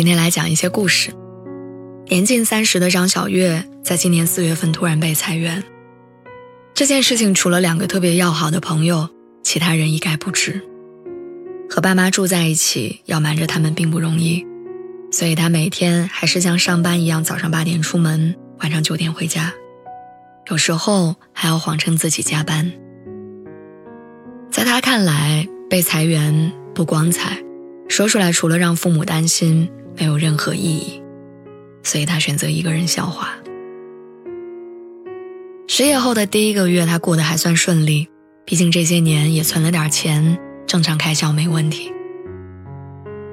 [0.00, 1.12] 今天来讲一些故事。
[2.06, 5.62] 年近三十的张小月，在今年四月份突然被裁员。
[6.72, 9.10] 这件事情除了两个特别要好的朋友，
[9.42, 10.62] 其他人一概不知。
[11.68, 14.46] 和爸妈住在一起，要瞒着他们并不容易，
[15.12, 19.52] 所以他每天还是像上班一样，早上八点出门，晚上九点回家，
[20.50, 22.72] 有时候还要谎称自己加班。
[24.50, 27.44] 在他看来，被裁员不光彩，
[27.86, 29.70] 说出来除了让父母担心。
[30.00, 31.02] 没有任何意义，
[31.82, 33.34] 所以他选择一个人消化。
[35.68, 38.08] 失业后的第一个月，他过得还算顺利，
[38.46, 41.92] 毕竟这些年也存了点钱，正常开销没问题。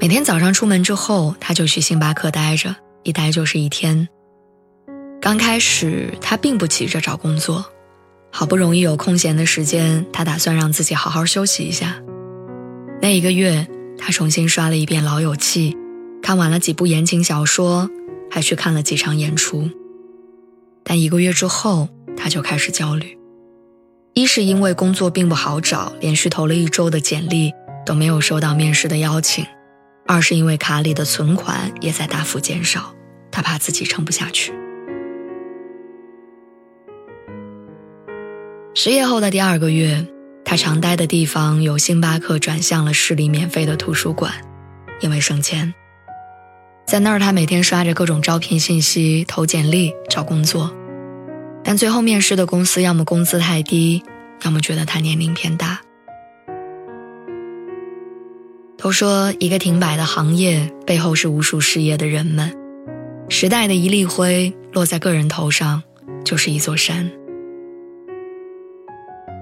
[0.00, 4.08] 每天早上出门之后，他就去星巴克待着，一待就是一天。
[5.20, 7.64] 刚开始他并不急着找工作，
[8.30, 12.00] 好不容易有空闲的时间，他打算让自己好好休息一下。
[13.00, 13.66] 那一个月，
[13.98, 15.72] 他重新刷了一遍《老友记》。
[16.22, 17.90] 看完了几部言情小说，
[18.30, 19.68] 还去看了几场演出。
[20.84, 23.18] 但一个月之后，他就开始焦虑。
[24.14, 27.52] 一是因为工作并不好找，连续投了一周的简历
[27.84, 29.44] 都没有收到面试的邀请；
[30.06, 32.94] 二是因为卡里的存款也在大幅减少，
[33.30, 34.52] 他怕自己撑不下去。
[38.74, 40.06] 失业后的第二个月，
[40.44, 44.32] 他常待的地方由星巴克转向了市里免费的图书馆，
[45.00, 45.74] 因为省钱。
[46.84, 50.70] 在那儿，他每天刷着各种招聘信息，投简历找工作，
[51.64, 54.02] 但最后面试的公司要么工资太低，
[54.44, 55.80] 要么觉得他年龄偏大。
[58.76, 62.52] 都说一个停摆的行业背后是无数失业的人们，
[63.28, 65.82] 时代的一粒灰落在个人头上，
[66.24, 67.10] 就是一座山。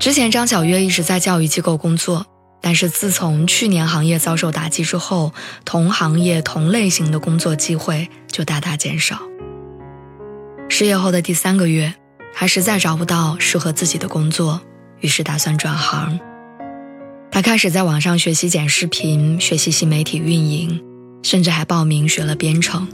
[0.00, 2.24] 之前张小月一直在教育机构工作。
[2.66, 5.34] 但是自从去年行业遭受打击之后，
[5.66, 9.20] 同行业同类型的工作机会就大大减少。
[10.70, 11.92] 失业后的第三个月，
[12.32, 14.62] 他实在找不到适合自己的工作，
[15.00, 16.18] 于是打算转行。
[17.30, 20.82] 他开始在网上学习剪视频，学习新媒体运营，
[21.22, 22.88] 甚至还报名学了编程。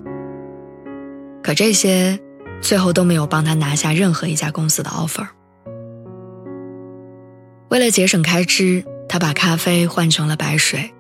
[1.45, 2.19] 可这些
[2.61, 5.29] 最后都没有帮他拿下任何一家公司的 offer。
[7.69, 8.85] 为了节省开支。
[9.11, 10.95] 他把咖啡换成了白水，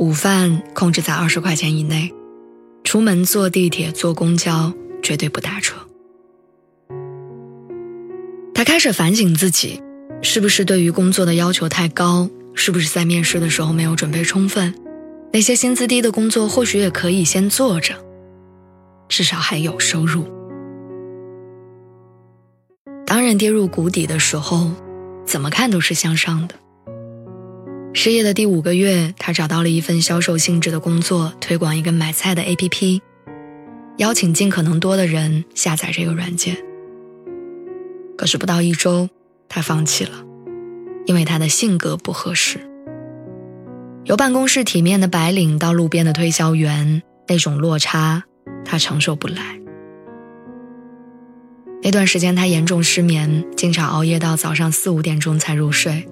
[0.00, 2.12] 午饭控制在二十块钱以内，
[2.82, 5.76] 出门坐地铁、坐公交绝对不打车。
[8.52, 9.80] 他开始反省自己，
[10.20, 12.28] 是不是对于工作的要求太高？
[12.56, 14.74] 是不是在面试的时候没有准备充分？
[15.32, 17.94] 那些薪资低的工作或许也可以先做着，
[19.08, 20.26] 至少还有收入。
[23.06, 24.72] 当人跌入谷底的时候，
[25.24, 26.56] 怎么看都是向上的。
[27.96, 33.00] 失业的第五个月，他找到了一份销售性质的工作，推广一个买菜的 APP，
[33.98, 36.56] 邀请尽可能多的人下载这个软件。
[38.18, 39.08] 可是不到一周，
[39.48, 40.24] 他放弃了，
[41.06, 42.58] 因为他的性格不合适。
[44.04, 48.24] 由办公室体面的白领到路边的推销员，那种落差
[48.64, 49.60] 他承受不来。
[51.80, 56.08] 那段时间他严重失眠，经常熬夜到早上四五点钟才入睡。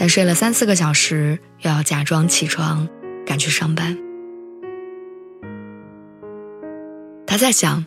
[0.00, 2.88] 但睡了三四个小时，又要假装起床，
[3.26, 3.98] 赶去上班。
[7.26, 7.84] 他在想，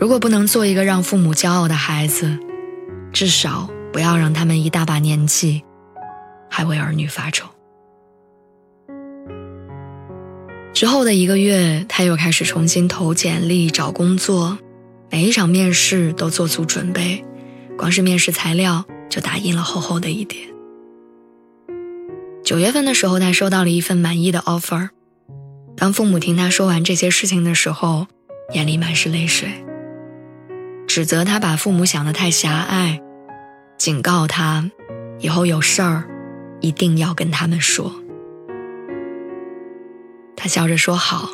[0.00, 2.36] 如果不能做一个让父母骄傲的孩子，
[3.12, 5.62] 至少不要让他们一大把年纪，
[6.50, 7.46] 还为儿女发愁。
[10.74, 14.58] 之后的一个月，他又开始重新投简历找工作，
[15.08, 17.24] 每一场面试都做足准备，
[17.78, 20.40] 光是面试材料就打印了厚厚的一叠。
[22.46, 24.90] 九月份的时候，他收到了一份满意的 offer。
[25.76, 28.06] 当父母听他说完这些事情的时候，
[28.52, 29.48] 眼里满是泪水，
[30.86, 33.00] 指责他把父母想得太狭隘，
[33.76, 34.70] 警告他
[35.18, 36.04] 以后有事儿
[36.60, 37.92] 一定要跟他们说。
[40.36, 41.28] 他笑着说好，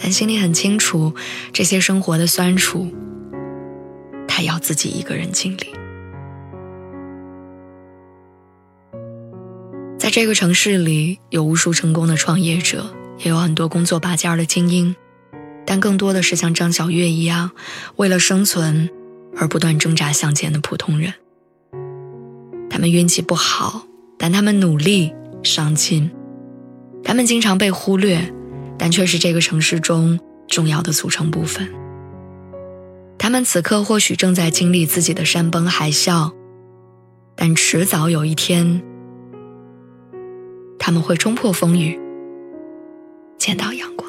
[0.00, 1.16] 但心里很清楚，
[1.52, 2.86] 这些生活的酸楚，
[4.28, 5.74] 他要自己一个人经历。
[10.08, 14.96] 在这个城市里，有无数成功的创业者，也有很多工作拔尖的精英，
[15.66, 17.50] 但更多的是像张小月一样，
[17.96, 18.88] 为了生存
[19.36, 21.12] 而不断挣扎向前的普通人。
[22.70, 23.82] 他们运气不好，
[24.18, 25.12] 但他们努力
[25.42, 26.08] 上进；
[27.04, 28.32] 他们经常被忽略，
[28.78, 30.18] 但却是这个城市中
[30.48, 31.68] 重要的组成部分。
[33.18, 36.32] 他们此刻或许正在经历自己的山崩海啸，
[37.36, 38.82] 但迟早有一天。
[40.78, 41.98] 他们会冲破风雨，
[43.36, 44.07] 见到阳光。